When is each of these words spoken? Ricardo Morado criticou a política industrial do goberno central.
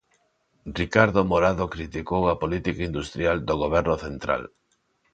Ricardo 0.79 1.21
Morado 1.31 1.65
criticou 1.75 2.23
a 2.27 2.39
política 2.41 2.81
industrial 2.89 3.37
do 3.47 3.55
goberno 3.63 3.95
central. 4.05 4.43